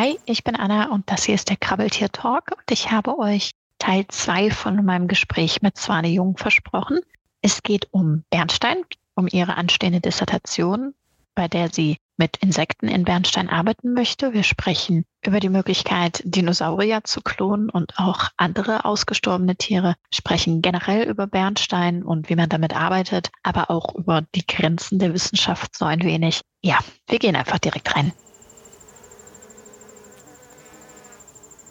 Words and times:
Hi, 0.00 0.16
ich 0.26 0.44
bin 0.44 0.54
Anna 0.54 0.92
und 0.92 1.10
das 1.10 1.24
hier 1.24 1.34
ist 1.34 1.48
der 1.48 1.56
Krabbeltier 1.56 2.08
Talk 2.10 2.52
und 2.52 2.70
ich 2.70 2.92
habe 2.92 3.18
euch 3.18 3.50
Teil 3.80 4.06
2 4.06 4.52
von 4.52 4.84
meinem 4.84 5.08
Gespräch 5.08 5.60
mit 5.60 5.76
Swane 5.76 6.06
Jung 6.06 6.36
versprochen. 6.36 7.00
Es 7.42 7.64
geht 7.64 7.88
um 7.90 8.22
Bernstein, 8.30 8.84
um 9.16 9.26
ihre 9.28 9.56
anstehende 9.56 10.00
Dissertation, 10.00 10.94
bei 11.34 11.48
der 11.48 11.70
sie 11.72 11.96
mit 12.16 12.36
Insekten 12.36 12.86
in 12.86 13.02
Bernstein 13.02 13.48
arbeiten 13.48 13.92
möchte. 13.92 14.32
Wir 14.32 14.44
sprechen 14.44 15.04
über 15.26 15.40
die 15.40 15.48
Möglichkeit, 15.48 16.22
Dinosaurier 16.24 17.02
zu 17.02 17.20
klonen 17.20 17.68
und 17.68 17.98
auch 17.98 18.28
andere 18.36 18.84
ausgestorbene 18.84 19.56
Tiere, 19.56 19.96
sprechen 20.14 20.62
generell 20.62 21.08
über 21.08 21.26
Bernstein 21.26 22.04
und 22.04 22.28
wie 22.30 22.36
man 22.36 22.48
damit 22.48 22.72
arbeitet, 22.72 23.32
aber 23.42 23.68
auch 23.68 23.96
über 23.96 24.22
die 24.36 24.46
Grenzen 24.46 25.00
der 25.00 25.12
Wissenschaft 25.12 25.76
so 25.76 25.86
ein 25.86 26.04
wenig. 26.04 26.42
Ja, 26.62 26.78
wir 27.08 27.18
gehen 27.18 27.34
einfach 27.34 27.58
direkt 27.58 27.96
rein. 27.96 28.12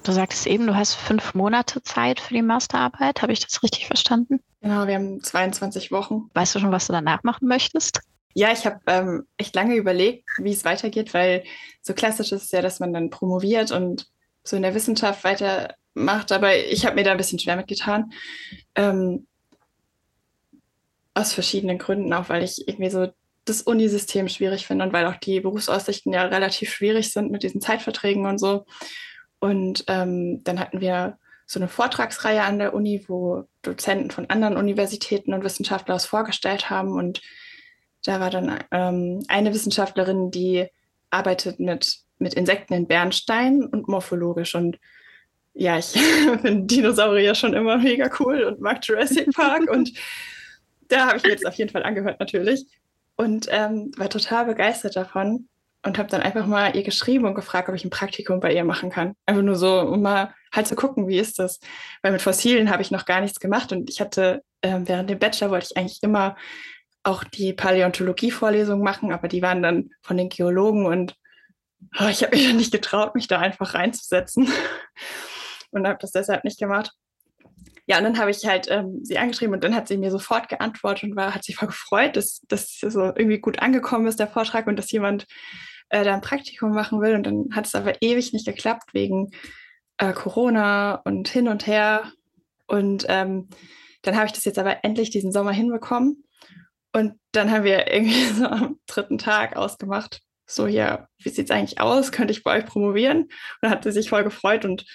Du 0.07 0.13
sagtest 0.13 0.47
eben, 0.47 0.67
du 0.67 0.73
hast 0.73 0.95
fünf 0.95 1.33
Monate 1.33 1.83
Zeit 1.83 2.21
für 2.21 2.33
die 2.33 2.41
Masterarbeit. 2.41 3.21
Habe 3.21 3.33
ich 3.33 3.41
das 3.41 3.61
richtig 3.61 3.87
verstanden? 3.87 4.39
Genau, 4.61 4.87
wir 4.87 4.95
haben 4.95 5.21
22 5.21 5.91
Wochen. 5.91 6.29
Weißt 6.33 6.55
du 6.55 6.59
schon, 6.59 6.71
was 6.71 6.87
du 6.87 6.93
danach 6.93 7.23
machen 7.23 7.45
möchtest? 7.49 7.99
Ja, 8.33 8.53
ich 8.53 8.65
habe 8.65 8.79
ähm, 8.87 9.27
echt 9.35 9.53
lange 9.53 9.75
überlegt, 9.75 10.23
wie 10.37 10.53
es 10.53 10.63
weitergeht, 10.63 11.13
weil 11.13 11.43
so 11.81 11.93
klassisch 11.93 12.31
ist 12.31 12.43
es 12.43 12.51
ja, 12.51 12.61
dass 12.61 12.79
man 12.79 12.93
dann 12.93 13.09
promoviert 13.09 13.71
und 13.71 14.07
so 14.45 14.55
in 14.55 14.61
der 14.61 14.73
Wissenschaft 14.73 15.25
weitermacht. 15.25 16.31
Aber 16.31 16.55
ich 16.55 16.85
habe 16.85 16.95
mir 16.95 17.03
da 17.03 17.11
ein 17.11 17.17
bisschen 17.17 17.39
schwer 17.39 17.57
mitgetan. 17.57 18.13
Ähm, 18.75 19.27
aus 21.15 21.33
verschiedenen 21.33 21.79
Gründen, 21.79 22.13
auch 22.13 22.29
weil 22.29 22.43
ich 22.43 22.65
irgendwie 22.65 22.91
so 22.91 23.07
das 23.43 23.61
Unisystem 23.61 24.29
schwierig 24.29 24.67
finde 24.67 24.85
und 24.85 24.93
weil 24.93 25.05
auch 25.05 25.17
die 25.17 25.41
Berufsaussichten 25.41 26.13
ja 26.13 26.23
relativ 26.23 26.71
schwierig 26.71 27.11
sind 27.11 27.29
mit 27.29 27.43
diesen 27.43 27.59
Zeitverträgen 27.59 28.25
und 28.25 28.37
so. 28.37 28.63
Und 29.39 29.83
ähm, 29.87 30.43
dann 30.43 30.59
hatten 30.59 30.81
wir 30.81 31.17
so 31.45 31.59
eine 31.59 31.69
Vortragsreihe 31.69 32.43
an 32.43 32.59
der 32.59 32.73
Uni, 32.73 33.05
wo 33.07 33.45
Dozenten 33.61 34.11
von 34.11 34.29
anderen 34.29 34.57
Universitäten 34.57 35.33
und 35.33 35.43
Wissenschaftler 35.43 35.95
es 35.95 36.05
vorgestellt 36.05 36.69
haben. 36.69 36.91
Und 36.91 37.21
da 38.03 38.19
war 38.19 38.29
dann 38.29 38.59
ähm, 38.71 39.23
eine 39.29 39.53
Wissenschaftlerin, 39.53 40.29
die 40.29 40.67
arbeitet 41.09 41.59
mit, 41.59 41.99
mit 42.19 42.33
Insekten 42.33 42.73
in 42.73 42.87
Bernstein 42.87 43.63
und 43.63 43.87
morphologisch. 43.87 44.55
Und 44.55 44.77
ja, 45.53 45.77
ich 45.77 45.85
finde 46.41 46.63
Dinosaurier 46.63 47.33
schon 47.33 47.53
immer 47.53 47.77
mega 47.77 48.09
cool 48.19 48.43
und 48.43 48.59
mag 48.59 48.85
Jurassic 48.85 49.31
Park. 49.33 49.69
und 49.71 49.93
da 50.89 51.07
habe 51.07 51.17
ich 51.17 51.23
mir 51.23 51.29
jetzt 51.29 51.47
auf 51.47 51.55
jeden 51.55 51.71
Fall 51.71 51.83
angehört, 51.83 52.19
natürlich. 52.19 52.65
Und 53.15 53.47
ähm, 53.51 53.91
war 53.95 54.09
total 54.09 54.45
begeistert 54.45 54.95
davon 54.95 55.47
und 55.83 55.97
habe 55.97 56.09
dann 56.09 56.21
einfach 56.21 56.45
mal 56.45 56.75
ihr 56.75 56.83
geschrieben 56.83 57.25
und 57.25 57.35
gefragt, 57.35 57.69
ob 57.69 57.75
ich 57.75 57.85
ein 57.85 57.89
Praktikum 57.89 58.39
bei 58.39 58.53
ihr 58.53 58.63
machen 58.63 58.89
kann. 58.89 59.13
Einfach 59.25 59.43
nur 59.43 59.55
so, 59.55 59.79
um 59.81 60.01
mal 60.01 60.33
halt 60.51 60.67
zu 60.67 60.75
gucken, 60.75 61.07
wie 61.07 61.19
ist 61.19 61.39
das. 61.39 61.59
Weil 62.01 62.11
mit 62.11 62.21
Fossilien 62.21 62.69
habe 62.69 62.81
ich 62.81 62.91
noch 62.91 63.05
gar 63.05 63.21
nichts 63.21 63.39
gemacht 63.39 63.71
und 63.71 63.89
ich 63.89 64.01
hatte 64.01 64.43
äh, 64.61 64.79
während 64.83 65.09
dem 65.09 65.19
Bachelor 65.19 65.51
wollte 65.51 65.67
ich 65.71 65.77
eigentlich 65.77 66.01
immer 66.01 66.35
auch 67.03 67.23
die 67.23 67.53
Paläontologie-Vorlesungen 67.53 68.83
machen, 68.83 69.11
aber 69.11 69.27
die 69.27 69.41
waren 69.41 69.61
dann 69.61 69.91
von 70.01 70.17
den 70.17 70.29
Geologen 70.29 70.85
und 70.85 71.15
oh, 71.99 72.07
ich 72.07 72.23
habe 72.23 72.35
mich 72.35 72.47
dann 72.47 72.57
nicht 72.57 72.71
getraut, 72.71 73.15
mich 73.15 73.27
da 73.27 73.39
einfach 73.39 73.73
reinzusetzen 73.73 74.49
und 75.71 75.87
habe 75.87 75.99
das 76.01 76.11
deshalb 76.11 76.43
nicht 76.43 76.59
gemacht. 76.59 76.91
Ja, 77.87 77.97
und 77.97 78.03
dann 78.03 78.19
habe 78.19 78.29
ich 78.29 78.45
halt 78.45 78.67
ähm, 78.69 78.99
sie 79.03 79.17
angeschrieben 79.17 79.55
und 79.55 79.63
dann 79.63 79.73
hat 79.73 79.87
sie 79.87 79.97
mir 79.97 80.11
sofort 80.11 80.49
geantwortet 80.49 81.05
und 81.05 81.15
war, 81.15 81.33
hat 81.33 81.45
sich 81.45 81.55
voll 81.55 81.69
gefreut, 81.69 82.17
dass 82.17 82.41
das 82.49 82.79
so 82.79 83.05
irgendwie 83.05 83.39
gut 83.39 83.59
angekommen 83.59 84.07
ist, 84.07 84.19
der 84.19 84.27
Vortrag, 84.27 84.67
und 84.67 84.75
dass 84.77 84.91
jemand 84.91 85.25
äh, 85.89 86.03
da 86.03 86.13
ein 86.13 86.21
Praktikum 86.21 86.71
machen 86.71 87.01
will. 87.01 87.15
Und 87.15 87.23
dann 87.23 87.47
hat 87.53 87.65
es 87.65 87.75
aber 87.75 88.01
ewig 88.01 88.33
nicht 88.33 88.45
geklappt 88.45 88.93
wegen 88.93 89.31
äh, 89.97 90.11
Corona 90.11 90.95
und 91.05 91.29
hin 91.29 91.47
und 91.47 91.65
her. 91.65 92.11
Und 92.67 93.05
ähm, 93.07 93.47
dann 94.01 94.17
habe 94.17 94.25
ich 94.25 94.33
das 94.33 94.43
jetzt 94.43 94.59
aber 94.59 94.83
endlich 94.83 95.09
diesen 95.09 95.31
Sommer 95.31 95.53
hinbekommen. 95.53 96.25
Und 96.93 97.13
dann 97.31 97.51
haben 97.51 97.63
wir 97.63 97.91
irgendwie 97.91 98.25
so 98.33 98.47
am 98.47 98.79
dritten 98.87 99.17
Tag 99.17 99.55
ausgemacht, 99.55 100.21
so 100.45 100.67
hier, 100.67 101.07
wie 101.19 101.29
sieht 101.29 101.49
es 101.49 101.55
eigentlich 101.55 101.79
aus? 101.79 102.11
Könnte 102.11 102.31
ich 102.31 102.43
bei 102.43 102.57
euch 102.57 102.65
promovieren? 102.65 103.23
Und 103.23 103.31
dann 103.61 103.71
hat 103.71 103.83
sie 103.83 103.91
sich 103.91 104.09
voll 104.09 104.23
gefreut 104.23 104.65
und 104.65 104.85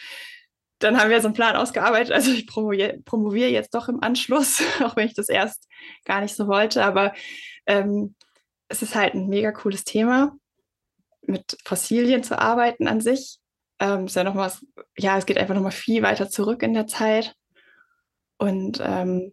dann 0.83 0.99
haben 0.99 1.11
wir 1.11 1.21
so 1.21 1.29
einen 1.29 1.35
Plan 1.35 1.57
ausgearbeitet. 1.57 2.13
Also 2.13 2.31
ich 2.31 2.47
promoviere, 2.47 2.99
promoviere 3.05 3.51
jetzt 3.51 3.75
doch 3.75 3.89
im 3.89 4.03
Anschluss, 4.03 4.63
auch 4.83 4.97
wenn 4.97 5.07
ich 5.07 5.15
das 5.15 5.29
erst 5.29 5.69
gar 6.05 6.21
nicht 6.21 6.35
so 6.35 6.49
wollte. 6.49 6.85
Aber 6.85 7.13
ähm, 7.67 8.15
es 8.69 8.83
ist 8.83 8.95
halt 8.95 9.15
ein 9.15 9.29
mega 9.29 9.53
cooles 9.53 9.85
Thema 9.85 10.33
mit 11.23 11.57
Fossilien 11.65 12.23
zu 12.23 12.39
arbeiten 12.39 12.89
an 12.89 13.01
sich. 13.01 13.39
Ähm, 13.79 14.07
ist 14.07 14.17
ja 14.17 14.25
noch 14.25 14.35
mal, 14.35 14.53
ja, 14.97 15.19
es 15.19 15.27
geht 15.27 15.39
einfach 15.39 15.55
noch 15.55 15.63
mal 15.63 15.71
viel 15.71 16.03
weiter 16.03 16.29
zurück 16.29 16.63
in 16.63 16.75
der 16.75 16.87
Zeit. 16.87 17.35
Und 18.39 18.81
ähm, 18.83 19.33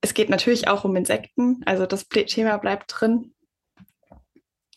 es 0.00 0.14
geht 0.14 0.30
natürlich 0.30 0.68
auch 0.68 0.84
um 0.84 0.94
Insekten. 0.96 1.62
Also 1.64 1.86
das 1.86 2.08
Thema 2.08 2.56
bleibt 2.58 2.92
drin. 2.94 3.34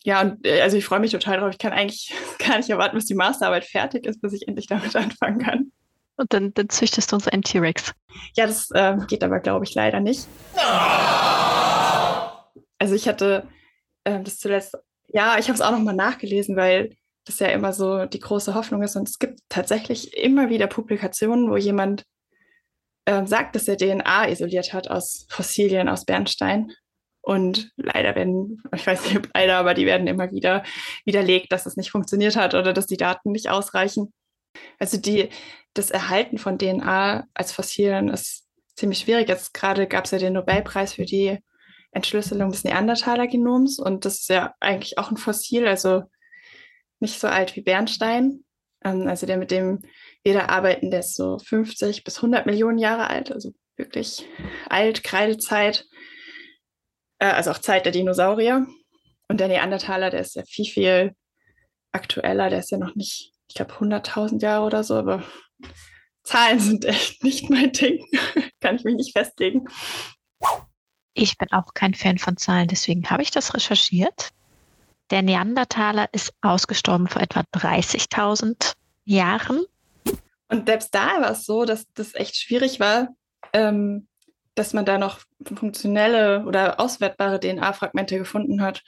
Ja, 0.06 0.22
und 0.22 0.46
äh, 0.46 0.62
also 0.62 0.78
ich 0.78 0.86
freue 0.86 1.00
mich 1.00 1.12
total 1.12 1.40
drauf. 1.40 1.52
Ich 1.52 1.58
kann 1.58 1.74
eigentlich 1.74 2.14
gar 2.40 2.58
nicht 2.58 2.70
erwarten, 2.70 2.96
bis 2.96 3.06
die 3.06 3.16
Masterarbeit 3.16 3.66
fertig 3.66 4.06
ist, 4.06 4.22
bis 4.22 4.34
ich 4.34 4.48
endlich 4.48 4.68
damit 4.68 4.96
anfangen 4.96 5.40
kann. 5.40 5.72
Und 6.18 6.32
dann, 6.32 6.54
dann 6.54 6.70
züchtest 6.70 7.12
du 7.12 7.18
uns 7.18 7.28
einen 7.28 7.44
T-Rex. 7.44 7.92
Ja, 8.38 8.48
das 8.48 8.72
äh, 8.72 8.96
geht 9.08 9.24
aber, 9.24 9.42
glaube 9.42 9.66
ich, 9.66 9.74
leider 9.74 10.00
nicht. 10.00 10.28
Also 12.80 12.96
ich 12.96 13.08
hatte 13.08 13.48
äh, 14.06 14.22
das 14.22 14.40
zuletzt 14.40 14.78
ja, 15.16 15.38
ich 15.38 15.48
habe 15.48 15.54
es 15.54 15.62
auch 15.62 15.72
nochmal 15.72 15.96
nachgelesen, 15.96 16.56
weil 16.56 16.96
das 17.26 17.40
ja 17.40 17.48
immer 17.48 17.74
so 17.74 18.06
die 18.06 18.20
große 18.20 18.54
Hoffnung 18.54 18.84
ist. 18.84 18.96
Und 18.96 19.08
es 19.08 19.18
gibt 19.18 19.40
tatsächlich 19.50 20.16
immer 20.18 20.50
wieder 20.50 20.68
Publikationen, 20.68 21.50
wo 21.50 21.56
jemand 21.56 22.04
äh, 23.06 23.26
sagt, 23.26 23.56
dass 23.56 23.68
er 23.68 23.78
DNA 23.78 24.30
isoliert 24.30 24.74
hat 24.74 24.90
aus 24.90 25.26
Fossilien, 25.30 25.90
aus 25.90 26.06
Bernstein. 26.06 26.72
Und 27.26 27.72
leider 27.76 28.14
werden, 28.14 28.62
ich 28.76 28.86
weiß 28.86 29.10
nicht, 29.10 29.30
leider, 29.34 29.58
aber 29.58 29.74
die 29.74 29.88
werden 29.88 30.06
immer 30.06 30.32
wieder 30.32 30.64
widerlegt, 31.06 31.52
dass 31.52 31.66
es 31.66 31.76
nicht 31.76 31.90
funktioniert 31.90 32.36
hat 32.36 32.54
oder 32.54 32.72
dass 32.72 32.86
die 32.86 32.98
Daten 32.98 33.32
nicht 33.32 33.50
ausreichen. 33.50 34.14
Also 34.78 34.98
die, 34.98 35.30
das 35.74 35.90
Erhalten 35.90 36.38
von 36.38 36.60
DNA 36.60 37.26
als 37.34 37.52
Fossilien 37.52 38.10
ist 38.10 38.46
ziemlich 38.76 39.00
schwierig. 39.00 39.28
Jetzt 39.28 39.56
gerade 39.56 39.88
gab 39.88 40.06
es 40.06 40.12
ja 40.12 40.20
den 40.20 40.34
Nobelpreis 40.34 40.94
für 40.94 41.06
die 41.06 41.40
Entschlüsselung 41.92 42.52
des 42.52 42.64
Neandertaler-Genoms 42.64 43.80
und 43.80 44.06
das 44.06 44.20
ist 44.20 44.30
ja 44.30 44.54
eigentlich 44.60 45.00
auch 45.00 45.10
ein 45.10 45.18
Fossil, 45.18 45.68
also 45.68 46.04
nicht 47.00 47.20
so 47.20 47.28
alt 47.28 47.56
wie 47.56 47.62
Bernstein. 47.62 48.44
Ähm, 48.84 49.08
also 49.08 49.26
der, 49.26 49.38
mit 49.38 49.50
dem 49.50 49.82
wir 50.22 50.36
da 50.36 50.46
arbeiten, 50.46 50.92
der 50.92 51.00
ist 51.00 51.16
so 51.16 51.40
50 51.40 52.04
bis 52.04 52.18
100 52.18 52.46
Millionen 52.46 52.78
Jahre 52.78 53.10
alt, 53.10 53.32
also 53.32 53.52
wirklich 53.78 54.28
alt, 54.70 55.04
Kreidezeit, 55.04 55.86
äh, 57.20 57.28
also 57.28 57.52
auch 57.52 57.60
Zeit 57.60 57.86
der 57.86 57.92
Dinosaurier. 57.92 58.66
Und 59.28 59.40
der 59.40 59.48
Neandertaler, 59.48 60.10
der 60.10 60.22
ist 60.22 60.36
ja 60.36 60.44
viel, 60.48 60.66
viel 60.66 61.16
aktueller, 61.92 62.50
der 62.50 62.60
ist 62.60 62.72
ja 62.72 62.78
noch 62.78 62.96
nicht, 62.96 63.32
ich 63.48 63.56
glaube, 63.56 63.74
100.000 63.74 64.42
Jahre 64.42 64.66
oder 64.66 64.84
so, 64.84 64.96
aber 64.96 65.24
Zahlen 66.24 66.60
sind 66.60 66.86
echt 66.86 67.24
nicht 67.24 67.50
mein 67.50 67.72
Ding. 67.72 68.06
Kann 68.60 68.76
ich 68.76 68.84
mich 68.84 68.96
nicht 68.96 69.18
festlegen. 69.18 69.68
Ich 71.14 71.38
bin 71.38 71.52
auch 71.52 71.74
kein 71.74 71.94
Fan 71.94 72.18
von 72.18 72.38
Zahlen, 72.38 72.68
deswegen 72.68 73.10
habe 73.10 73.24
ich 73.24 73.32
das 73.32 73.54
recherchiert. 73.54 74.32
Der 75.12 75.22
Neandertaler 75.22 76.10
ist 76.12 76.34
ausgestorben 76.42 77.08
vor 77.08 77.22
etwa 77.22 77.42
30.000 77.56 78.74
Jahren. 79.06 79.64
Und 80.50 80.68
selbst 80.68 80.94
da 80.94 81.22
war 81.22 81.32
es 81.32 81.46
so, 81.46 81.66
dass 81.66 81.86
das 81.94 82.16
echt 82.16 82.36
schwierig 82.36 82.80
war, 82.80 83.10
ähm, 83.54 84.08
dass 84.56 84.74
man 84.74 84.86
da 84.86 84.98
noch 84.98 85.20
funktionelle 85.44 86.46
oder 86.46 86.80
auswertbare 86.80 87.40
DNA-Fragmente 87.40 88.18
gefunden 88.18 88.62
hat, 88.62 88.84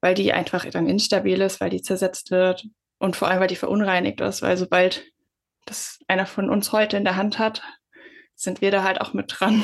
weil 0.00 0.14
die 0.14 0.32
einfach 0.32 0.64
dann 0.64 0.88
instabil 0.88 1.40
ist, 1.40 1.60
weil 1.60 1.70
die 1.70 1.82
zersetzt 1.82 2.30
wird 2.30 2.66
und 2.98 3.16
vor 3.16 3.28
allem, 3.28 3.40
weil 3.40 3.48
die 3.48 3.56
verunreinigt 3.56 4.20
ist, 4.20 4.42
weil 4.42 4.56
sobald 4.56 5.04
das 5.66 6.00
einer 6.08 6.26
von 6.26 6.50
uns 6.50 6.72
heute 6.72 6.96
in 6.96 7.04
der 7.04 7.16
Hand 7.16 7.38
hat, 7.38 7.62
sind 8.34 8.60
wir 8.60 8.70
da 8.70 8.82
halt 8.82 9.00
auch 9.00 9.12
mit 9.12 9.34
dran. 9.38 9.62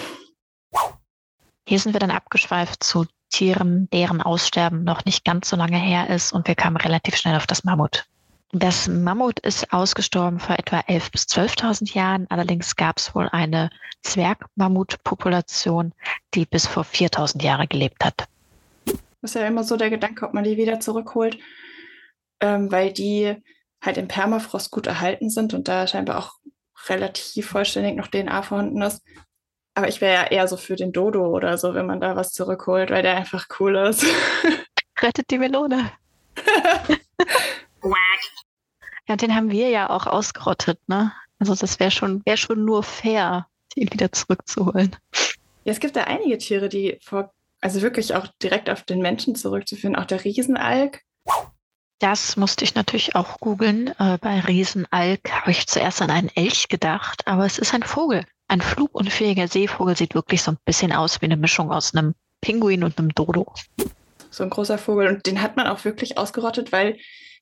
Hier 1.67 1.79
sind 1.79 1.95
wir 1.95 2.01
dann 2.01 2.11
abgeschweift 2.11 2.85
zu 2.85 3.07
Tieren, 3.31 3.89
deren 3.91 4.23
Aussterben 4.23 4.85
noch 4.85 5.05
nicht 5.05 5.25
ganz 5.25 5.49
so 5.49 5.57
lange 5.57 5.79
her 5.79 6.11
ist 6.11 6.33
und 6.33 6.47
wir 6.47 6.55
kamen 6.55 6.77
relativ 6.77 7.17
schnell 7.17 7.37
auf 7.37 7.47
das 7.47 7.65
Mammut. 7.65 8.07
Das 8.59 8.89
Mammut 8.89 9.39
ist 9.41 9.71
ausgestorben 9.71 10.41
vor 10.41 10.59
etwa 10.59 10.79
11.000 10.79 11.13
bis 11.13 11.23
12.000 11.25 11.95
Jahren. 11.95 12.27
Allerdings 12.31 12.75
gab 12.75 12.97
es 12.97 13.15
wohl 13.15 13.29
eine 13.31 13.69
Zwergmammutpopulation, 14.03 15.93
die 16.33 16.47
bis 16.47 16.67
vor 16.67 16.85
4.000 16.85 17.43
Jahre 17.43 17.67
gelebt 17.67 18.03
hat. 18.03 18.27
Das 18.87 19.33
ist 19.33 19.35
ja 19.35 19.47
immer 19.47 19.63
so 19.63 19.77
der 19.77 19.91
Gedanke, 19.91 20.25
ob 20.25 20.33
man 20.33 20.45
die 20.45 20.57
wieder 20.57 20.81
zurückholt, 20.81 21.37
ähm, 22.41 22.73
weil 22.73 22.95
die 22.95 23.37
halt 23.83 23.99
im 23.99 24.09
Permafrost 24.09 24.71
gut 24.71 24.87
erhalten 24.87 25.29
sind 25.29 25.53
und 25.53 25.69
da 25.69 25.87
scheinbar 25.87 26.17
auch 26.19 26.37
relativ 26.89 27.51
vollständig 27.51 27.95
noch 27.95 28.09
DNA 28.09 28.41
vorhanden 28.41 28.81
ist. 28.81 29.03
Aber 29.75 29.89
ich 29.89 30.01
wäre 30.01 30.15
ja 30.15 30.31
eher 30.31 30.49
so 30.49 30.57
für 30.57 30.77
den 30.77 30.93
Dodo 30.93 31.27
oder 31.27 31.59
so, 31.59 31.75
wenn 31.75 31.85
man 31.85 32.01
da 32.01 32.17
was 32.17 32.33
zurückholt, 32.33 32.91
weil 32.91 33.03
der 33.03 33.17
einfach 33.17 33.49
cool 33.61 33.77
ist. 33.77 34.07
Rettet 35.03 35.31
die 35.31 35.37
Melone. 35.37 35.93
Ja, 39.09 39.17
den 39.17 39.35
haben 39.35 39.51
wir 39.51 39.69
ja 39.69 39.91
auch 39.91 40.07
ausgerottet, 40.07 40.81
ne? 40.89 41.13
Also 41.39 41.55
das 41.55 41.79
wäre 41.79 41.91
schon, 41.91 42.23
wär 42.25 42.37
schon 42.37 42.65
nur 42.65 42.83
fair, 42.83 43.47
ihn 43.75 43.93
wieder 43.93 44.11
zurückzuholen. 44.11 44.97
Ja, 45.65 45.73
es 45.73 45.81
gibt 45.81 45.97
da 45.97 46.05
einige 46.05 46.39
Tiere, 46.39 46.69
die 46.69 46.99
vor, 47.03 47.33
also 47.61 47.83
wirklich 47.83 48.15
auch 48.15 48.27
direkt 48.43 48.71
auf 48.71 48.83
den 48.83 49.01
Menschen 49.01 49.35
zurückzuführen. 49.35 49.97
Auch 49.97 50.07
der 50.07 50.25
Riesenalk. 50.25 51.03
Das 51.99 52.37
musste 52.37 52.65
ich 52.65 52.75
natürlich 52.75 53.15
auch 53.15 53.39
googeln. 53.41 53.89
Äh, 53.99 54.19
bei 54.21 54.41
Riesenalk 54.41 55.31
habe 55.31 55.51
ich 55.51 55.67
zuerst 55.67 56.03
an 56.03 56.11
einen 56.11 56.31
Elch 56.35 56.69
gedacht, 56.69 57.27
aber 57.27 57.47
es 57.47 57.59
ist 57.59 57.75
ein 57.75 57.83
Vogel. 57.83 58.25
Ein 58.49 58.61
flugunfähiger 58.61 59.49
Seevogel 59.49 59.97
sieht 59.97 60.15
wirklich 60.15 60.43
so 60.43 60.53
ein 60.53 60.59
bisschen 60.65 60.93
aus 60.93 61.21
wie 61.21 61.27
eine 61.27 61.37
Mischung 61.37 61.73
aus 61.73 61.95
einem 61.95 62.15
Pinguin 62.41 62.85
und 62.85 62.99
einem 62.99 63.15
Dodo. 63.15 63.53
So 64.31 64.45
ein 64.45 64.51
großer 64.51 64.79
Vogel. 64.79 65.09
Und 65.09 65.27
den 65.27 65.43
hat 65.43 65.57
man 65.57 65.67
auch 65.67 65.85
wirklich 65.85 66.19
ausgerottet, 66.19 66.71
weil 66.71 66.99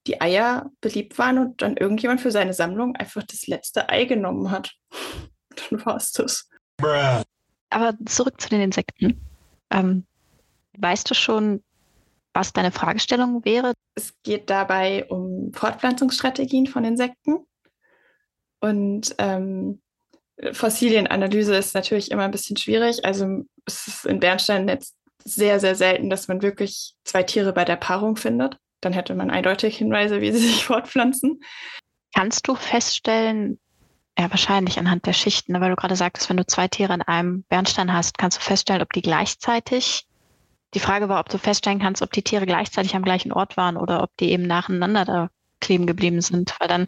die 0.07 0.21
Eier 0.21 0.71
beliebt 0.81 1.19
waren 1.19 1.39
und 1.39 1.63
dann 1.63 1.77
irgendjemand 1.77 2.21
für 2.21 2.31
seine 2.31 2.53
Sammlung 2.53 2.97
einfach 2.97 3.23
das 3.23 3.47
letzte 3.47 3.89
Ei 3.89 4.05
genommen 4.05 4.51
hat. 4.51 4.73
dann 5.71 5.85
war 5.85 5.97
es 5.97 6.13
das. 6.13 6.49
Aber 7.71 7.95
zurück 8.07 8.41
zu 8.41 8.49
den 8.49 8.61
Insekten. 8.61 9.21
Ähm, 9.71 10.07
weißt 10.79 11.11
du 11.11 11.15
schon, 11.15 11.63
was 12.33 12.53
deine 12.53 12.73
Fragestellung 12.73 13.45
wäre? 13.45 13.75
Es 13.95 14.13
geht 14.23 14.51
dabei 14.51 15.07
um 15.07 15.53
Fortpflanzungsstrategien 15.53 16.67
von 16.67 16.85
Insekten. 16.85 17.47
Und 18.61 19.15
ähm, 19.19 19.81
Fossilienanalyse 20.53 21.55
ist 21.55 21.75
natürlich 21.75 22.11
immer 22.11 22.25
ein 22.25 22.31
bisschen 22.31 22.57
schwierig. 22.57 23.05
Also 23.05 23.45
es 23.67 23.87
ist 23.87 24.07
in 24.07 24.21
Bernstein 24.21 24.69
jetzt 24.69 24.95
sehr, 25.25 25.61
sehr 25.61 25.75
selten, 25.75 26.11
dass 26.11 26.29
man 26.29 26.43
wirklich 26.43 26.95
zwei 27.05 27.23
Tiere 27.23 27.53
bei 27.53 27.65
der 27.65 27.77
Paarung 27.77 28.17
findet. 28.17 28.59
Dann 28.85 28.93
hätte 28.93 29.15
man 29.15 29.31
eindeutig 29.31 29.79
Hinweise, 29.79 30.21
wie 30.21 30.33
sie 30.33 30.39
sich 30.39 30.65
fortpflanzen. 30.67 31.41
Kannst 32.15 32.47
du 32.47 32.55
feststellen, 32.55 33.59
ja, 34.19 34.31
wahrscheinlich 34.31 34.79
anhand 34.79 35.07
der 35.07 35.13
Schichten, 35.13 35.61
weil 35.61 35.71
du 35.71 35.77
gerade 35.77 35.97
sagtest, 35.97 36.29
wenn 36.29 36.37
du 36.37 36.47
zwei 36.47 36.69
Tiere 36.69 36.95
in 36.95 37.03
einem 37.03 37.43
Bernstein 37.45 37.93
hast, 37.93 38.19
kannst 38.19 38.39
du 38.39 38.43
feststellen, 38.43 38.83
ob 38.83 38.93
die 38.93 39.03
gleichzeitig. 39.03 40.07
Die 40.75 40.81
Frage 40.81 41.09
war, 41.09 41.21
ob 41.21 41.29
du 41.29 41.39
feststellen 41.39 41.81
kannst, 41.81 42.03
ob 42.03 42.13
die 42.13 42.23
Tiere 42.23 42.47
gleichzeitig 42.47 42.95
am 42.95 43.03
gleichen 43.03 43.33
Ort 43.33 43.57
waren 43.57 43.77
oder 43.77 44.03
ob 44.03 44.17
die 44.19 44.31
eben 44.31 44.47
nacheinander 44.47 45.05
da 45.05 45.31
kleben 45.61 45.87
geblieben 45.87 46.21
sind, 46.21 46.55
weil 46.59 46.69
dann 46.69 46.87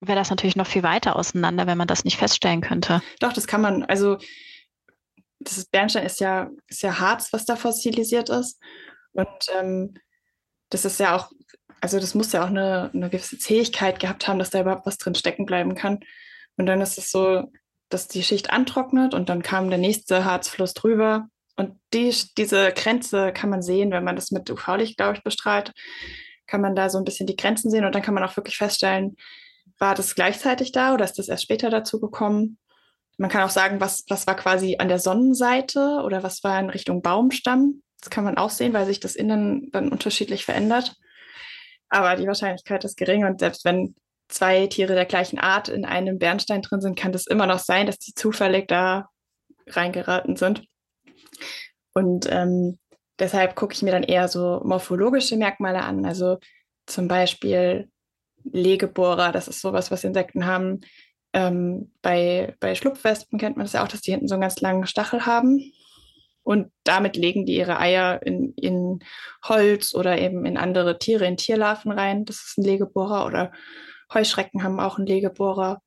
wäre 0.00 0.18
das 0.18 0.30
natürlich 0.30 0.56
noch 0.56 0.66
viel 0.66 0.82
weiter 0.82 1.16
auseinander, 1.16 1.66
wenn 1.66 1.78
man 1.78 1.86
das 1.86 2.04
nicht 2.04 2.16
feststellen 2.16 2.60
könnte. 2.60 3.02
Doch, 3.20 3.32
das 3.32 3.46
kann 3.46 3.60
man. 3.60 3.84
Also 3.84 4.18
das 5.38 5.64
Bernstein 5.66 6.04
ist 6.04 6.20
ja, 6.20 6.50
ist 6.66 6.82
ja 6.82 6.98
Harz, 6.98 7.32
was 7.32 7.44
da 7.44 7.56
fossilisiert 7.56 8.28
ist. 8.28 8.58
Und 9.12 9.28
ähm, 9.58 9.94
das 10.72 10.84
ist 10.84 10.98
ja 10.98 11.16
auch, 11.16 11.30
also 11.80 12.00
das 12.00 12.14
muss 12.14 12.32
ja 12.32 12.42
auch 12.42 12.48
eine, 12.48 12.90
eine 12.94 13.10
gewisse 13.10 13.38
Zähigkeit 13.38 14.00
gehabt 14.00 14.26
haben, 14.26 14.38
dass 14.38 14.50
da 14.50 14.60
überhaupt 14.60 14.86
was 14.86 14.98
drin 14.98 15.14
stecken 15.14 15.46
bleiben 15.46 15.74
kann. 15.74 16.00
Und 16.56 16.66
dann 16.66 16.80
ist 16.80 16.98
es 16.98 17.10
so, 17.10 17.50
dass 17.88 18.08
die 18.08 18.22
Schicht 18.22 18.50
antrocknet 18.50 19.14
und 19.14 19.28
dann 19.28 19.42
kam 19.42 19.68
der 19.68 19.78
nächste 19.78 20.24
Harzfluss 20.24 20.74
drüber. 20.74 21.28
Und 21.56 21.78
die, 21.92 22.14
diese 22.38 22.72
Grenze 22.72 23.32
kann 23.32 23.50
man 23.50 23.62
sehen, 23.62 23.90
wenn 23.90 24.04
man 24.04 24.16
das 24.16 24.30
mit 24.30 24.48
UV-Licht, 24.50 24.96
glaube 24.96 25.16
ich, 25.16 25.22
bestrahlt, 25.22 25.72
kann 26.46 26.62
man 26.62 26.74
da 26.74 26.88
so 26.88 26.98
ein 26.98 27.04
bisschen 27.04 27.26
die 27.26 27.36
Grenzen 27.36 27.70
sehen 27.70 27.84
und 27.84 27.94
dann 27.94 28.02
kann 28.02 28.14
man 28.14 28.24
auch 28.24 28.36
wirklich 28.36 28.56
feststellen, 28.56 29.16
war 29.78 29.94
das 29.94 30.14
gleichzeitig 30.14 30.72
da 30.72 30.94
oder 30.94 31.04
ist 31.04 31.18
das 31.18 31.28
erst 31.28 31.42
später 31.42 31.68
dazu 31.68 32.00
gekommen? 32.00 32.58
Man 33.18 33.30
kann 33.30 33.42
auch 33.42 33.50
sagen, 33.50 33.80
was, 33.80 34.04
was 34.08 34.26
war 34.26 34.36
quasi 34.36 34.76
an 34.78 34.88
der 34.88 34.98
Sonnenseite 34.98 36.02
oder 36.04 36.22
was 36.22 36.42
war 36.44 36.58
in 36.58 36.70
Richtung 36.70 37.02
Baumstamm. 37.02 37.82
Das 38.02 38.10
kann 38.10 38.24
man 38.24 38.36
auch 38.36 38.50
sehen, 38.50 38.74
weil 38.74 38.84
sich 38.84 39.00
das 39.00 39.16
Innen 39.16 39.70
dann 39.70 39.88
unterschiedlich 39.88 40.44
verändert. 40.44 40.96
Aber 41.88 42.16
die 42.16 42.26
Wahrscheinlichkeit 42.26 42.84
ist 42.84 42.96
gering 42.96 43.24
und 43.24 43.40
selbst 43.40 43.64
wenn 43.64 43.94
zwei 44.28 44.66
Tiere 44.66 44.94
der 44.94 45.04
gleichen 45.04 45.38
Art 45.38 45.68
in 45.68 45.84
einem 45.84 46.18
Bernstein 46.18 46.62
drin 46.62 46.80
sind, 46.80 46.98
kann 46.98 47.12
das 47.12 47.26
immer 47.26 47.46
noch 47.46 47.58
sein, 47.58 47.86
dass 47.86 47.98
die 47.98 48.14
zufällig 48.14 48.66
da 48.66 49.08
reingeraten 49.68 50.36
sind. 50.36 50.64
Und 51.94 52.26
ähm, 52.30 52.78
deshalb 53.18 53.54
gucke 53.54 53.74
ich 53.74 53.82
mir 53.82 53.92
dann 53.92 54.02
eher 54.02 54.28
so 54.28 54.60
morphologische 54.64 55.36
Merkmale 55.36 55.82
an. 55.82 56.04
Also 56.04 56.38
zum 56.86 57.08
Beispiel 57.08 57.88
Legebohrer, 58.44 59.30
das 59.30 59.46
ist 59.46 59.60
sowas, 59.60 59.90
was 59.90 60.04
Insekten 60.04 60.46
haben. 60.46 60.80
Ähm, 61.34 61.92
bei, 62.02 62.56
bei 62.58 62.74
Schlupfwespen 62.74 63.38
kennt 63.38 63.56
man 63.56 63.66
das 63.66 63.74
ja 63.74 63.84
auch, 63.84 63.88
dass 63.88 64.00
die 64.00 64.10
hinten 64.10 64.28
so 64.28 64.34
einen 64.34 64.42
ganz 64.42 64.60
langen 64.60 64.86
Stachel 64.86 65.24
haben. 65.24 65.60
Und 66.42 66.72
damit 66.84 67.16
legen 67.16 67.46
die 67.46 67.56
ihre 67.56 67.78
Eier 67.78 68.20
in, 68.22 68.52
in 68.54 69.00
Holz 69.44 69.94
oder 69.94 70.18
eben 70.18 70.44
in 70.44 70.56
andere 70.56 70.98
Tiere, 70.98 71.26
in 71.26 71.36
Tierlarven 71.36 71.92
rein. 71.92 72.24
Das 72.24 72.36
ist 72.36 72.58
ein 72.58 72.64
Legebohrer. 72.64 73.26
Oder 73.26 73.52
Heuschrecken 74.12 74.62
haben 74.64 74.80
auch 74.80 74.98
einen 74.98 75.06
Legebohrer. 75.06 75.80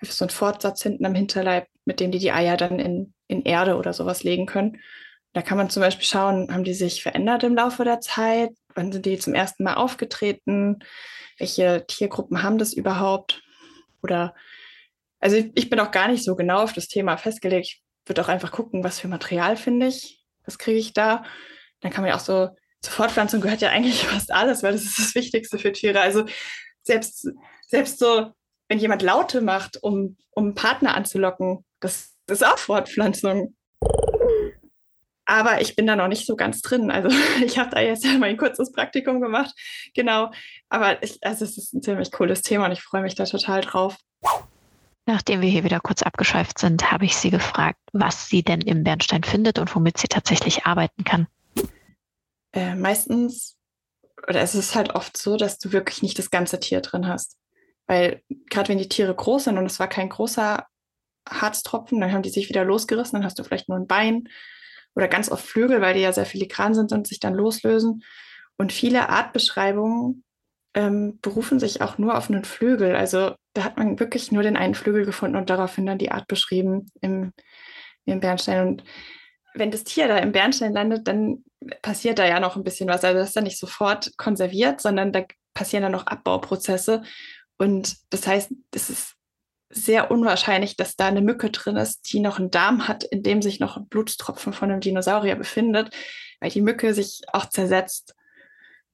Einfach 0.00 0.14
so 0.14 0.24
ein 0.24 0.30
Fortsatz 0.30 0.82
hinten 0.82 1.06
am 1.06 1.14
Hinterleib, 1.14 1.66
mit 1.84 2.00
dem 2.00 2.10
die 2.10 2.18
die 2.18 2.32
Eier 2.32 2.56
dann 2.56 2.78
in, 2.78 3.14
in 3.28 3.42
Erde 3.42 3.76
oder 3.76 3.92
sowas 3.92 4.22
legen 4.22 4.46
können. 4.46 4.78
Da 5.32 5.40
kann 5.40 5.56
man 5.56 5.70
zum 5.70 5.80
Beispiel 5.80 6.06
schauen, 6.06 6.52
haben 6.52 6.64
die 6.64 6.74
sich 6.74 7.02
verändert 7.02 7.42
im 7.42 7.54
Laufe 7.54 7.84
der 7.84 8.00
Zeit? 8.00 8.50
Wann 8.74 8.92
sind 8.92 9.06
die 9.06 9.18
zum 9.18 9.34
ersten 9.34 9.64
Mal 9.64 9.74
aufgetreten? 9.74 10.82
welche 11.38 11.84
Tiergruppen 11.86 12.42
haben 12.42 12.58
das 12.58 12.72
überhaupt? 12.72 13.42
Oder 14.02 14.34
also 15.20 15.36
ich 15.54 15.70
bin 15.70 15.80
auch 15.80 15.90
gar 15.90 16.08
nicht 16.08 16.24
so 16.24 16.34
genau 16.36 16.62
auf 16.62 16.72
das 16.72 16.88
Thema 16.88 17.16
festgelegt. 17.16 17.78
Würde 18.06 18.22
auch 18.22 18.28
einfach 18.28 18.52
gucken, 18.52 18.84
was 18.84 19.00
für 19.00 19.08
Material 19.08 19.56
finde 19.56 19.86
ich, 19.86 20.24
was 20.44 20.58
kriege 20.58 20.78
ich 20.78 20.92
da. 20.92 21.24
Dann 21.80 21.92
kann 21.92 22.02
man 22.02 22.10
ja 22.10 22.16
auch 22.16 22.20
so, 22.20 22.50
zur 22.80 22.92
Fortpflanzung 22.92 23.40
gehört 23.40 23.60
ja 23.60 23.70
eigentlich 23.70 24.06
fast 24.06 24.32
alles, 24.32 24.62
weil 24.62 24.72
das 24.72 24.82
ist 24.82 24.98
das 24.98 25.14
Wichtigste 25.14 25.58
für 25.58 25.72
Tiere. 25.72 26.00
Also 26.00 26.24
selbst, 26.82 27.28
selbst 27.66 27.98
so, 27.98 28.32
wenn 28.68 28.78
jemand 28.78 29.02
Laute 29.02 29.40
macht, 29.40 29.82
um, 29.82 30.16
um 30.30 30.44
einen 30.46 30.54
Partner 30.54 30.94
anzulocken, 30.94 31.64
das, 31.80 32.12
ist 32.28 32.44
auch 32.46 32.58
Fortpflanzung. 32.58 33.54
Aber 35.24 35.60
ich 35.60 35.76
bin 35.76 35.86
da 35.86 35.96
noch 35.96 36.08
nicht 36.08 36.26
so 36.26 36.36
ganz 36.36 36.62
drin. 36.62 36.90
Also 36.90 37.08
ich 37.44 37.58
habe 37.58 37.70
da 37.70 37.80
jetzt 37.80 38.04
mal 38.18 38.26
ein 38.28 38.36
kurzes 38.36 38.72
Praktikum 38.72 39.20
gemacht. 39.20 39.54
Genau. 39.94 40.30
Aber 40.68 41.02
ich, 41.02 41.18
also 41.22 41.44
es 41.44 41.58
ist 41.58 41.74
ein 41.74 41.82
ziemlich 41.82 42.10
cooles 42.10 42.42
Thema 42.42 42.66
und 42.66 42.72
ich 42.72 42.82
freue 42.82 43.02
mich 43.02 43.14
da 43.14 43.24
total 43.24 43.60
drauf. 43.60 43.96
Nachdem 45.06 45.40
wir 45.40 45.48
hier 45.48 45.64
wieder 45.64 45.80
kurz 45.80 46.02
abgeschweift 46.02 46.58
sind, 46.58 46.92
habe 46.92 47.04
ich 47.04 47.16
sie 47.16 47.30
gefragt, 47.30 47.80
was 47.92 48.28
sie 48.28 48.42
denn 48.42 48.60
im 48.60 48.84
Bernstein 48.84 49.24
findet 49.24 49.58
und 49.58 49.74
womit 49.74 49.98
sie 49.98 50.06
tatsächlich 50.06 50.64
arbeiten 50.64 51.02
kann. 51.02 51.26
Äh, 52.52 52.76
meistens, 52.76 53.56
oder 54.28 54.40
es 54.40 54.54
ist 54.54 54.74
halt 54.74 54.94
oft 54.94 55.16
so, 55.16 55.36
dass 55.36 55.58
du 55.58 55.72
wirklich 55.72 56.02
nicht 56.02 56.18
das 56.18 56.30
ganze 56.30 56.60
Tier 56.60 56.80
drin 56.80 57.08
hast. 57.08 57.36
Weil 57.86 58.22
gerade 58.48 58.68
wenn 58.68 58.78
die 58.78 58.88
Tiere 58.88 59.14
groß 59.14 59.44
sind 59.44 59.58
und 59.58 59.66
es 59.66 59.80
war 59.80 59.88
kein 59.88 60.08
großer 60.08 60.66
Harztropfen, 61.28 62.00
dann 62.00 62.12
haben 62.12 62.22
die 62.22 62.30
sich 62.30 62.48
wieder 62.48 62.64
losgerissen, 62.64 63.16
dann 63.16 63.24
hast 63.24 63.38
du 63.38 63.44
vielleicht 63.44 63.68
nur 63.68 63.78
ein 63.78 63.88
Bein 63.88 64.28
oder 64.94 65.08
ganz 65.08 65.30
oft 65.30 65.44
Flügel, 65.44 65.80
weil 65.80 65.94
die 65.94 66.00
ja 66.00 66.12
sehr 66.12 66.26
filigran 66.26 66.74
sind 66.74 66.92
und 66.92 67.06
sich 67.06 67.18
dann 67.18 67.34
loslösen. 67.34 68.04
Und 68.56 68.72
viele 68.72 69.08
Artbeschreibungen 69.08 70.24
ähm, 70.74 71.18
berufen 71.20 71.58
sich 71.58 71.80
auch 71.80 71.98
nur 71.98 72.16
auf 72.16 72.30
einen 72.30 72.44
Flügel. 72.44 72.94
Also 72.94 73.34
da 73.54 73.64
hat 73.64 73.76
man 73.76 73.98
wirklich 74.00 74.32
nur 74.32 74.42
den 74.42 74.56
einen 74.56 74.74
Flügel 74.74 75.04
gefunden 75.04 75.36
und 75.36 75.50
daraufhin 75.50 75.86
dann 75.86 75.98
die 75.98 76.10
Art 76.10 76.26
beschrieben 76.26 76.90
im, 77.00 77.32
im 78.04 78.20
Bernstein. 78.20 78.66
Und 78.66 78.84
wenn 79.54 79.70
das 79.70 79.84
Tier 79.84 80.08
da 80.08 80.18
im 80.18 80.32
Bernstein 80.32 80.72
landet, 80.72 81.06
dann 81.06 81.44
passiert 81.82 82.18
da 82.18 82.26
ja 82.26 82.40
noch 82.40 82.56
ein 82.56 82.64
bisschen 82.64 82.88
was. 82.88 83.04
Also 83.04 83.18
das 83.18 83.28
ist 83.28 83.36
dann 83.36 83.44
nicht 83.44 83.58
sofort 83.58 84.16
konserviert, 84.16 84.80
sondern 84.80 85.12
da 85.12 85.24
passieren 85.54 85.82
dann 85.82 85.92
noch 85.92 86.06
Abbauprozesse. 86.06 87.02
Und 87.58 87.96
das 88.10 88.26
heißt, 88.26 88.52
es 88.74 88.90
ist 88.90 89.14
sehr 89.68 90.10
unwahrscheinlich, 90.10 90.76
dass 90.76 90.96
da 90.96 91.06
eine 91.06 91.22
Mücke 91.22 91.50
drin 91.50 91.76
ist, 91.76 92.12
die 92.12 92.20
noch 92.20 92.38
einen 92.38 92.50
Darm 92.50 92.88
hat, 92.88 93.04
in 93.04 93.22
dem 93.22 93.42
sich 93.42 93.60
noch 93.60 93.76
ein 93.76 93.88
Blutstropfen 93.88 94.52
von 94.52 94.70
einem 94.70 94.80
Dinosaurier 94.80 95.36
befindet, 95.36 95.94
weil 96.40 96.50
die 96.50 96.60
Mücke 96.60 96.92
sich 96.94 97.22
auch 97.32 97.48
zersetzt 97.48 98.14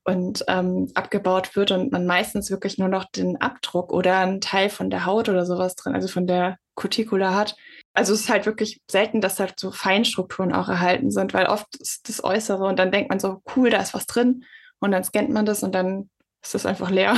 und 0.09 0.43
ähm, 0.49 0.91
abgebaut 0.95 1.55
wird 1.55 1.71
und 1.71 1.93
man 1.93 2.07
meistens 2.07 2.51
wirklich 2.51 2.79
nur 2.79 2.89
noch 2.89 3.05
den 3.05 3.41
Abdruck 3.41 3.93
oder 3.93 4.19
einen 4.19 4.41
Teil 4.41 4.71
von 4.71 4.89
der 4.89 5.05
Haut 5.05 5.29
oder 5.29 5.45
sowas 5.45 5.77
drin, 5.77 5.95
also 5.95 6.09
von 6.09 6.27
der 6.27 6.57
Cuticula 6.75 7.35
hat. 7.35 7.57
Also 7.93 8.15
es 8.15 8.21
ist 8.21 8.31
halt 8.31 8.47
wirklich 8.47 8.81
selten, 8.91 9.21
dass 9.21 9.39
halt 9.39 9.61
so 9.61 9.71
Feinstrukturen 9.71 10.55
auch 10.55 10.69
erhalten 10.69 11.11
sind, 11.11 11.35
weil 11.35 11.47
oft 11.47 11.77
ist 11.77 12.09
das 12.09 12.25
Äußere 12.25 12.65
und 12.65 12.79
dann 12.79 12.91
denkt 12.91 13.11
man 13.11 13.21
so, 13.21 13.43
cool, 13.55 13.69
da 13.69 13.83
ist 13.83 13.93
was 13.93 14.07
drin 14.07 14.45
und 14.81 14.93
dann 14.93 15.05
scannt 15.05 15.31
man 15.31 15.45
das 15.45 15.63
und 15.63 15.75
dann 15.75 16.09
ist 16.43 16.55
das 16.55 16.65
einfach 16.65 16.91
leer 16.91 17.15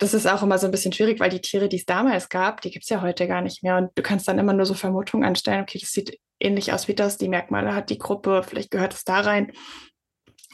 das 0.00 0.14
ist 0.14 0.26
auch 0.26 0.42
immer 0.42 0.56
so 0.56 0.66
ein 0.66 0.70
bisschen 0.70 0.94
schwierig, 0.94 1.20
weil 1.20 1.28
die 1.28 1.42
Tiere, 1.42 1.68
die 1.68 1.76
es 1.76 1.84
damals 1.84 2.30
gab, 2.30 2.62
die 2.62 2.70
gibt 2.70 2.84
es 2.84 2.88
ja 2.88 3.02
heute 3.02 3.28
gar 3.28 3.42
nicht 3.42 3.62
mehr. 3.62 3.76
Und 3.76 3.90
du 3.96 4.02
kannst 4.02 4.26
dann 4.28 4.38
immer 4.38 4.54
nur 4.54 4.64
so 4.64 4.72
Vermutungen 4.72 5.28
anstellen, 5.28 5.60
okay, 5.60 5.78
das 5.78 5.92
sieht 5.92 6.18
ähnlich 6.40 6.72
aus 6.72 6.88
wie 6.88 6.94
das, 6.94 7.18
die 7.18 7.28
Merkmale 7.28 7.74
hat 7.74 7.90
die 7.90 7.98
Gruppe, 7.98 8.42
vielleicht 8.42 8.70
gehört 8.70 8.94
es 8.94 9.04
da 9.04 9.20
rein. 9.20 9.52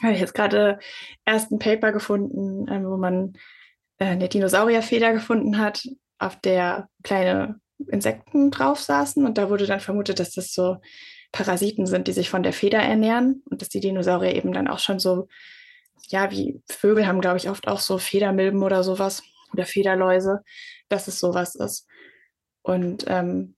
Habe 0.01 0.13
ich 0.13 0.19
jetzt 0.19 0.33
gerade 0.33 0.79
erst 1.25 1.51
ein 1.51 1.59
Paper 1.59 1.91
gefunden, 1.91 2.67
äh, 2.67 2.83
wo 2.83 2.97
man 2.97 3.33
äh, 3.97 4.05
eine 4.05 4.29
Dinosaurierfeder 4.29 5.13
gefunden 5.13 5.57
hat, 5.57 5.87
auf 6.19 6.39
der 6.39 6.89
kleine 7.03 7.59
Insekten 7.87 8.51
drauf 8.51 8.79
saßen. 8.79 9.25
Und 9.25 9.37
da 9.37 9.49
wurde 9.49 9.65
dann 9.65 9.79
vermutet, 9.79 10.19
dass 10.19 10.31
das 10.31 10.53
so 10.53 10.77
Parasiten 11.31 11.85
sind, 11.85 12.07
die 12.07 12.13
sich 12.13 12.29
von 12.29 12.43
der 12.43 12.53
Feder 12.53 12.79
ernähren 12.79 13.43
und 13.49 13.61
dass 13.61 13.69
die 13.69 13.79
Dinosaurier 13.79 14.35
eben 14.35 14.53
dann 14.53 14.67
auch 14.67 14.79
schon 14.79 14.99
so 14.99 15.27
ja, 16.07 16.31
wie 16.31 16.61
Vögel 16.69 17.05
haben, 17.05 17.21
glaube 17.21 17.37
ich, 17.37 17.49
oft 17.49 17.67
auch 17.67 17.79
so 17.79 17.97
Federmilben 17.97 18.63
oder 18.63 18.83
sowas 18.83 19.23
oder 19.51 19.65
Federläuse, 19.65 20.43
dass 20.89 21.07
es 21.07 21.19
sowas 21.19 21.55
ist. 21.55 21.87
Und 22.61 23.05
ähm, 23.07 23.55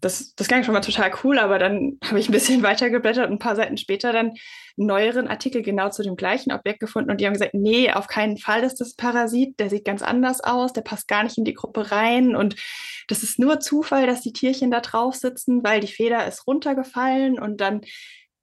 das, 0.00 0.34
das 0.34 0.48
klang 0.48 0.64
schon 0.64 0.74
mal 0.74 0.80
total 0.80 1.12
cool, 1.22 1.38
aber 1.38 1.58
dann 1.58 1.98
habe 2.04 2.18
ich 2.18 2.28
ein 2.28 2.32
bisschen 2.32 2.62
weitergeblättert 2.62 3.26
und 3.26 3.34
ein 3.34 3.38
paar 3.38 3.56
Seiten 3.56 3.76
später 3.76 4.12
dann 4.12 4.28
einen 4.28 4.86
neueren 4.86 5.28
Artikel 5.28 5.62
genau 5.62 5.90
zu 5.90 6.02
dem 6.02 6.16
gleichen 6.16 6.52
Objekt 6.52 6.80
gefunden 6.80 7.10
und 7.10 7.20
die 7.20 7.26
haben 7.26 7.34
gesagt, 7.34 7.54
nee, 7.54 7.92
auf 7.92 8.06
keinen 8.06 8.38
Fall 8.38 8.62
ist 8.62 8.80
das 8.80 8.94
Parasit, 8.94 9.58
der 9.60 9.68
sieht 9.68 9.84
ganz 9.84 10.02
anders 10.02 10.40
aus, 10.42 10.72
der 10.72 10.82
passt 10.82 11.08
gar 11.08 11.22
nicht 11.22 11.38
in 11.38 11.44
die 11.44 11.54
Gruppe 11.54 11.90
rein 11.90 12.34
und 12.34 12.56
das 13.08 13.22
ist 13.22 13.38
nur 13.38 13.60
Zufall, 13.60 14.06
dass 14.06 14.22
die 14.22 14.32
Tierchen 14.32 14.70
da 14.70 14.80
drauf 14.80 15.14
sitzen, 15.14 15.62
weil 15.64 15.80
die 15.80 15.88
Feder 15.88 16.26
ist 16.26 16.46
runtergefallen 16.46 17.38
und 17.38 17.60
dann 17.60 17.82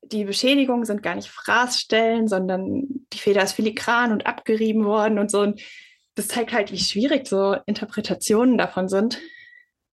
die 0.03 0.25
Beschädigungen 0.25 0.85
sind 0.85 1.03
gar 1.03 1.15
nicht 1.15 1.27
Fraßstellen, 1.27 2.27
sondern 2.27 2.83
die 3.11 3.17
Feder 3.17 3.43
ist 3.43 3.53
filigran 3.53 4.11
und 4.11 4.25
abgerieben 4.25 4.85
worden 4.85 5.19
und 5.19 5.29
so. 5.29 5.41
Und 5.41 5.61
das 6.15 6.27
zeigt 6.29 6.53
halt, 6.53 6.71
wie 6.71 6.79
schwierig 6.79 7.27
so 7.27 7.57
Interpretationen 7.65 8.57
davon 8.57 8.87
sind 8.87 9.19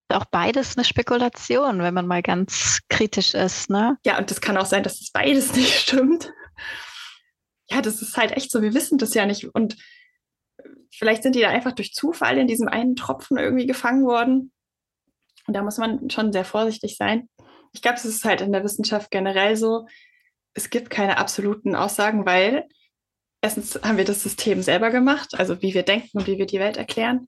auch 0.09 0.27
beides 0.27 0.77
eine 0.77 0.85
Spekulation, 0.85 1.81
wenn 1.81 1.95
man 1.95 2.07
mal 2.07 2.23
ganz 2.23 2.81
kritisch 2.89 3.35
ist, 3.35 3.71
ne? 3.71 3.97
Ja, 4.05 4.19
und 4.19 4.31
das 4.31 4.41
kann 4.41 4.57
auch 4.57 4.67
sein, 4.67 4.83
dass 4.83 4.99
das 4.99 5.11
beides 5.11 5.55
nicht 5.55 5.75
stimmt. 5.81 6.33
Ja, 7.71 7.81
das 7.81 8.03
ist 8.03 8.17
halt 8.17 8.33
echt 8.33 8.51
so, 8.51 8.63
wir 8.63 8.75
wissen 8.75 8.99
das 8.99 9.15
ja 9.15 9.27
nicht. 9.27 9.55
Und 9.55 9.77
vielleicht 10.93 11.23
sind 11.23 11.35
die 11.35 11.41
da 11.41 11.49
einfach 11.49 11.73
durch 11.73 11.95
Zufall 11.95 12.39
in 12.39 12.47
diesem 12.47 12.69
einen 12.69 12.97
Tropfen 12.97 13.39
irgendwie 13.39 13.67
gefangen 13.67 14.05
worden. 14.05 14.53
Und 15.47 15.55
da 15.55 15.63
muss 15.63 15.79
man 15.79 16.11
schon 16.11 16.33
sehr 16.33 16.45
vorsichtig 16.45 16.97
sein. 16.97 17.29
Ich 17.73 17.83
glaube, 17.83 17.97
es 17.97 18.05
ist 18.05 18.25
halt 18.25 18.41
in 18.41 18.53
der 18.53 18.65
Wissenschaft 18.65 19.11
generell 19.11 19.57
so, 19.57 19.87
es 20.55 20.71
gibt 20.71 20.91
keine 20.91 21.19
absoluten 21.19 21.75
Aussagen, 21.75 22.25
weil 22.25 22.69
erstens 23.43 23.81
haben 23.83 23.99
wir 23.99 24.05
das 24.05 24.23
System 24.23 24.63
selber 24.63 24.91
gemacht, 24.91 25.35
also 25.35 25.61
wie 25.61 25.75
wir 25.75 25.83
denken 25.83 26.19
und 26.19 26.27
wie 26.27 26.39
wir 26.39 26.47
die 26.47 26.61
Welt 26.61 26.77
erklären. 26.77 27.27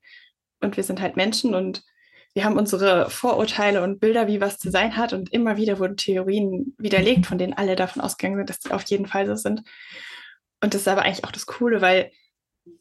Und 0.60 0.76
wir 0.76 0.84
sind 0.84 1.00
halt 1.00 1.16
Menschen 1.16 1.54
und 1.54 1.82
wir 2.36 2.44
haben 2.44 2.58
unsere 2.58 3.08
Vorurteile 3.08 3.82
und 3.82 3.98
Bilder, 3.98 4.26
wie 4.26 4.42
was 4.42 4.58
zu 4.58 4.70
sein 4.70 4.98
hat. 4.98 5.14
Und 5.14 5.32
immer 5.32 5.56
wieder 5.56 5.78
wurden 5.78 5.96
Theorien 5.96 6.74
widerlegt, 6.76 7.24
von 7.24 7.38
denen 7.38 7.54
alle 7.54 7.76
davon 7.76 8.02
ausgegangen 8.02 8.36
sind, 8.36 8.50
dass 8.50 8.58
die 8.58 8.72
auf 8.72 8.82
jeden 8.82 9.06
Fall 9.06 9.26
so 9.26 9.36
sind. 9.36 9.62
Und 10.60 10.74
das 10.74 10.82
ist 10.82 10.88
aber 10.88 11.00
eigentlich 11.00 11.24
auch 11.24 11.32
das 11.32 11.46
Coole, 11.46 11.80
weil 11.80 12.10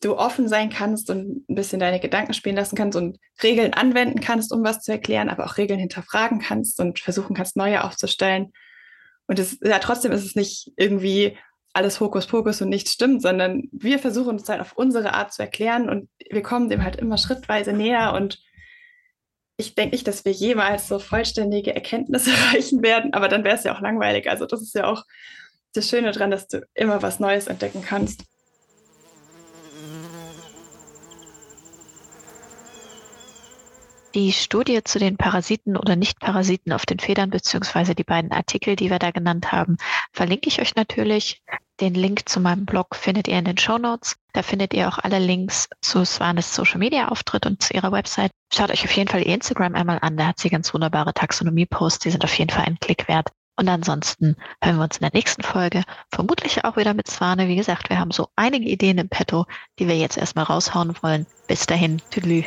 du 0.02 0.18
offen 0.18 0.50
sein 0.50 0.70
kannst 0.70 1.10
und 1.10 1.50
ein 1.50 1.56
bisschen 1.56 1.80
deine 1.80 2.02
Gedanken 2.02 2.34
spielen 2.34 2.58
lassen 2.58 2.76
kannst 2.76 2.98
und 2.98 3.18
Regeln 3.42 3.74
anwenden 3.74 4.20
kannst, 4.20 4.52
um 4.52 4.62
was 4.66 4.82
zu 4.82 4.92
erklären, 4.92 5.30
aber 5.30 5.46
auch 5.46 5.56
Regeln 5.56 5.80
hinterfragen 5.80 6.40
kannst 6.40 6.82
und 6.82 7.00
versuchen 7.00 7.34
kannst, 7.34 7.56
neue 7.56 7.86
aufzustellen. 7.86 8.52
Und 9.26 9.40
es, 9.40 9.58
ja, 9.64 9.80
trotzdem 9.80 10.12
ist 10.12 10.26
es 10.26 10.36
nicht 10.36 10.74
irgendwie 10.76 11.38
alles 11.72 12.02
Hokuspokus 12.02 12.62
und 12.62 12.68
nichts 12.68 12.92
stimmt, 12.92 13.22
sondern 13.22 13.70
wir 13.72 14.00
versuchen 14.00 14.36
es 14.36 14.50
halt 14.50 14.60
auf 14.60 14.74
unsere 14.74 15.14
Art 15.14 15.32
zu 15.32 15.44
erklären 15.44 15.88
und 15.88 16.10
wir 16.30 16.42
kommen 16.42 16.68
dem 16.68 16.84
halt 16.84 16.98
immer 16.98 17.18
schrittweise 17.18 17.72
näher 17.72 18.12
und 18.14 18.44
ich 19.58 19.76
denke 19.76 19.96
nicht, 19.96 20.08
dass 20.08 20.26
wir 20.26 20.32
jemals 20.32 20.88
so 20.88 21.00
vollständige 21.00 21.74
Erkenntnisse 21.74 22.32
erreichen 22.54 22.84
werden, 22.84 23.14
aber 23.14 23.28
dann 23.28 23.44
wäre 23.44 23.56
es 23.56 23.64
ja 23.64 23.76
auch 23.76 23.82
langweilig. 23.82 24.30
Also 24.30 24.46
das 24.46 24.62
ist 24.62 24.76
ja 24.76 24.86
auch 24.86 25.04
das 25.74 25.90
Schöne 25.90 26.12
daran, 26.12 26.32
dass 26.32 26.48
du 26.48 26.66
immer 26.74 27.02
was 27.02 27.20
Neues 27.20 27.48
entdecken 27.48 27.82
kannst. 27.82 28.24
Die 34.14 34.32
Studie 34.32 34.82
zu 34.82 34.98
den 34.98 35.18
Parasiten 35.18 35.76
oder 35.76 35.98
Nicht-Parasiten 35.98 36.72
auf 36.72 36.86
den 36.86 37.00
Federn, 37.00 37.32
beziehungsweise 37.32 37.96
die 37.96 38.06
beiden 38.06 38.32
Artikel, 38.32 38.78
die 38.78 38.90
wir 38.90 38.98
da 38.98 39.12
genannt 39.12 39.52
haben, 39.52 39.76
verlinke 40.14 40.48
ich 40.48 40.62
euch 40.62 40.74
natürlich. 40.76 41.42
Den 41.82 41.94
Link 41.94 42.30
zu 42.30 42.40
meinem 42.40 42.66
Blog 42.66 42.96
findet 42.96 43.28
ihr 43.28 43.38
in 43.38 43.44
den 43.44 43.58
Show 43.58 43.78
Notes. 43.78 44.16
Da 44.32 44.44
findet 44.44 44.74
ihr 44.74 44.88
auch 44.88 44.98
alle 44.98 45.20
Links 45.20 45.68
zu 45.82 46.06
Swanes 46.06 46.56
Social 46.56 46.78
Media 46.78 47.10
Auftritt 47.10 47.46
und 47.46 47.62
zu 47.62 47.74
ihrer 47.74 47.92
Website. 47.92 48.32
Schaut 48.54 48.72
euch 48.72 48.86
auf 48.86 48.92
jeden 48.96 49.10
Fall 49.10 49.22
ihr 49.22 49.34
Instagram 49.34 49.76
einmal 49.76 50.00
an. 50.02 50.16
Da 50.16 50.28
hat 50.28 50.40
sie 50.40 50.50
ganz 50.50 50.74
wunderbare 50.74 51.14
Taxonomie-Posts. 51.14 52.00
Die 52.00 52.12
sind 52.12 52.24
auf 52.24 52.38
jeden 52.40 52.50
Fall 52.50 52.64
einen 52.64 52.80
Klick 52.80 53.10
wert. 53.10 53.30
Und 53.58 53.68
ansonsten 53.68 54.38
hören 54.62 54.78
wir 54.78 54.84
uns 54.84 54.98
in 54.98 55.02
der 55.02 55.14
nächsten 55.14 55.42
Folge 55.42 55.84
vermutlich 56.14 56.64
auch 56.64 56.78
wieder 56.78 56.94
mit 56.94 57.10
Swane. 57.10 57.50
Wie 57.50 57.56
gesagt, 57.58 57.90
wir 57.90 58.00
haben 58.00 58.12
so 58.12 58.30
einige 58.38 58.70
Ideen 58.70 58.98
im 58.98 59.10
Petto, 59.10 59.46
die 59.78 59.88
wir 59.88 59.98
jetzt 59.98 60.18
erstmal 60.18 60.46
raushauen 60.46 60.96
wollen. 61.02 61.26
Bis 61.48 61.66
dahin, 61.66 62.02
tüdelü. 62.10 62.44